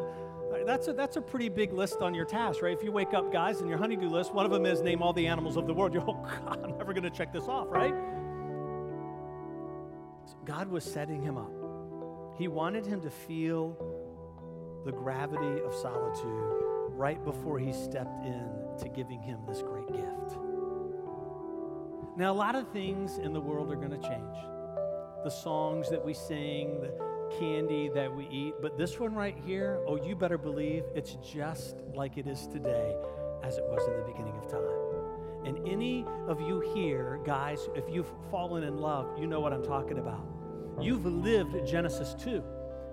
[0.64, 2.76] that's a, that's a pretty big list on your task, right?
[2.76, 5.12] If you wake up, guys, and your honeydew list, one of them is name all
[5.12, 5.94] the animals of the world.
[5.94, 6.14] You're, oh,
[6.44, 7.94] God, I'm never going to check this off, right?
[10.46, 11.50] God was setting him up.
[12.38, 13.76] He wanted him to feel
[14.84, 20.38] the gravity of solitude right before he stepped in to giving him this great gift.
[22.16, 24.36] Now, a lot of things in the world are going to change.
[25.24, 29.80] The songs that we sing, the candy that we eat, but this one right here,
[29.86, 32.94] oh, you better believe it's just like it is today
[33.42, 34.86] as it was in the beginning of time.
[35.44, 39.64] And any of you here, guys, if you've fallen in love, you know what I'm
[39.64, 40.35] talking about.
[40.80, 42.42] You've lived Genesis 2.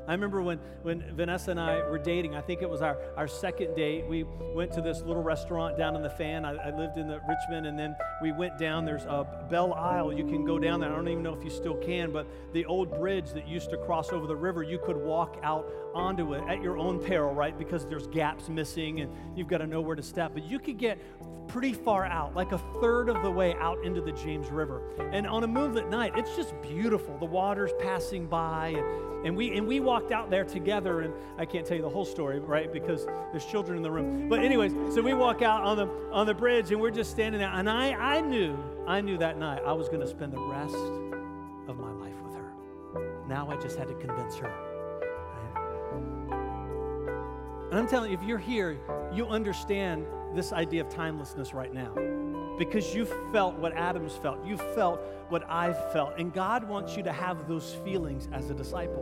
[0.08, 3.28] I remember when, when Vanessa and I were dating, I think it was our, our
[3.28, 4.06] second date.
[4.08, 4.24] We
[4.54, 6.44] went to this little restaurant down in the fan.
[6.44, 8.84] I, I lived in the Richmond, and then we went down.
[8.84, 10.12] There's a Belle Isle.
[10.12, 10.92] You can go down there.
[10.92, 13.78] I don't even know if you still can, but the old bridge that used to
[13.78, 17.58] cross over the river, you could walk out onto it at your own peril, right?
[17.58, 20.32] Because there's gaps missing and you've got to know where to step.
[20.34, 21.00] But you could get
[21.48, 24.82] pretty far out, like a third of the way out into the James River.
[25.12, 27.18] And on a moonlit night, it's just beautiful.
[27.18, 31.02] The water's passing by, and, and we and we walked out there together.
[31.02, 32.72] And I can't tell you the whole story, right?
[32.72, 34.28] Because there's children in the room.
[34.30, 37.40] But anyways, so we walk out on the on the bridge, and we're just standing
[37.40, 37.52] there.
[37.52, 38.58] And I I knew
[38.88, 40.76] I knew that night I was going to spend the rest
[41.68, 42.54] of my life with her.
[43.28, 44.52] Now I just had to convince her.
[47.72, 48.78] And I'm telling you, if you're here,
[49.12, 50.06] you understand
[50.36, 51.92] this idea of timelessness right now
[52.60, 54.46] because you felt what Adam's felt.
[54.46, 55.02] You felt
[55.34, 56.14] what I've felt.
[56.20, 59.02] And God wants you to have those feelings as a disciple.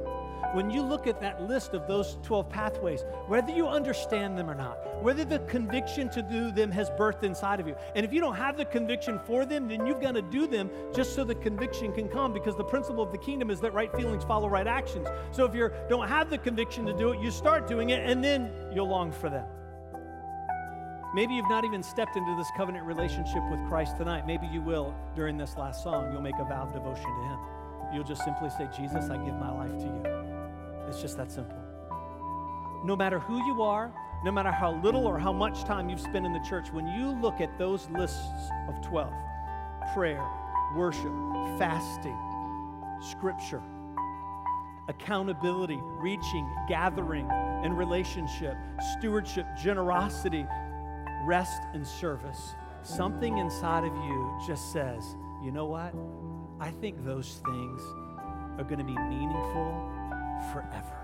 [0.54, 4.56] When you look at that list of those 12 pathways, whether you understand them or
[4.56, 8.22] not, whether the conviction to do them has birthed inside of you, and if you
[8.22, 11.36] don't have the conviction for them, then you've got to do them just so the
[11.36, 14.68] conviction can come because the principle of the kingdom is that right feelings follow right
[14.68, 15.08] actions.
[15.32, 18.24] So if you don't have the conviction to do it, you start doing it and
[18.24, 19.46] then you'll long for them.
[21.14, 24.26] Maybe you've not even stepped into this covenant relationship with Christ tonight.
[24.26, 26.10] Maybe you will during this last song.
[26.12, 27.40] You'll make a vow of devotion to Him.
[27.94, 30.04] You'll just simply say, Jesus, I give my life to you.
[30.88, 31.58] It's just that simple.
[32.86, 33.92] No matter who you are,
[34.24, 37.10] no matter how little or how much time you've spent in the church, when you
[37.10, 39.12] look at those lists of 12
[39.94, 40.26] prayer,
[40.76, 41.12] worship,
[41.60, 42.18] fasting,
[43.02, 43.62] scripture,
[44.88, 48.56] accountability, reaching, gathering, and relationship,
[48.98, 50.46] stewardship, generosity,
[51.26, 55.94] rest and service, something inside of you just says, you know what?
[56.60, 57.82] I think those things
[58.58, 59.90] are going to be meaningful
[60.52, 60.98] forever.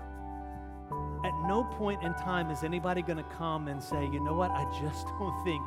[1.24, 4.50] At no point in time is anybody going to come and say, you know what?
[4.50, 5.62] I just don't think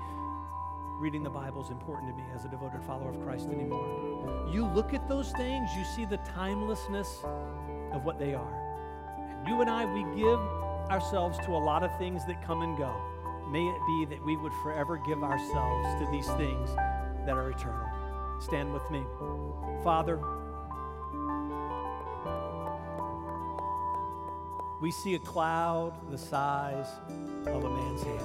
[1.00, 4.48] reading the Bible is important to me as a devoted follower of Christ anymore.
[4.54, 7.24] You look at those things, you see the timelessness
[7.92, 9.38] of what they are.
[9.40, 10.40] And you and I, we give
[10.92, 12.94] ourselves to a lot of things that come and go
[13.52, 16.70] may it be that we would forever give ourselves to these things
[17.26, 17.86] that are eternal.
[18.40, 19.04] Stand with me.
[19.84, 20.20] Father,
[24.82, 26.88] we see a cloud the size
[27.48, 28.20] of a man's hand.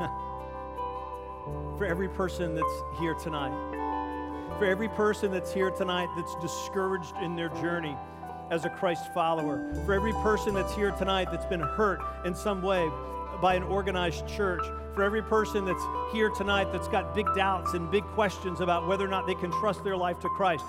[1.78, 3.52] for every person that's here tonight,
[4.58, 7.96] for every person that's here tonight that's discouraged in their journey
[8.50, 12.60] as a Christ follower, for every person that's here tonight that's been hurt in some
[12.60, 12.90] way
[13.40, 14.62] by an organized church,
[14.94, 15.82] for every person that's
[16.12, 19.50] here tonight that's got big doubts and big questions about whether or not they can
[19.52, 20.64] trust their life to Christ.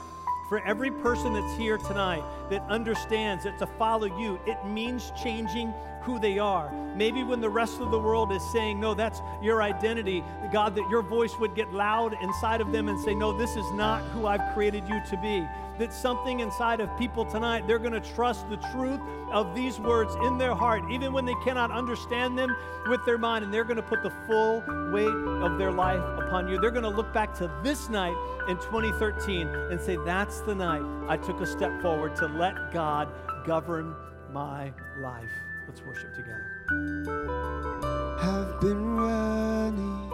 [0.50, 5.74] For every person that's here tonight that understands that to follow you, it means changing
[6.02, 6.72] who they are.
[6.96, 10.90] Maybe when the rest of the world is saying, no, that's your identity, God, that
[10.90, 14.26] your voice would get loud inside of them and say, no, this is not who
[14.26, 15.48] I've created you to be.
[15.80, 19.00] That something inside of people tonight, they're going to trust the truth
[19.32, 22.54] of these words in their heart, even when they cannot understand them
[22.90, 24.62] with their mind, and they're going to put the full
[24.92, 26.60] weight of their life upon you.
[26.60, 28.16] They're going to look back to this night
[28.50, 33.08] in 2013 and say, that's the night I took a step forward to let God
[33.46, 33.96] govern
[34.32, 35.32] my life.
[35.68, 36.46] Let's worship together.
[38.22, 40.09] Have been running.